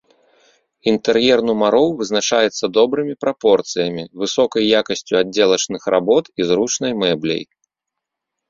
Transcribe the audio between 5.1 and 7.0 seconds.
аддзелачных работ і зручнай